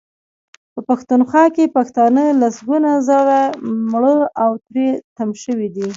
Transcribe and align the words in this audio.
په 0.73 0.79
پښتونخوا 0.89 1.45
کې 1.55 1.73
پښتانه 1.77 2.23
لسګونه 2.41 2.91
زره 3.07 3.39
مړه 3.91 4.15
او 4.43 4.51
تري 4.65 4.87
تم 5.17 5.29
شوي 5.43 5.67
دي. 5.75 5.87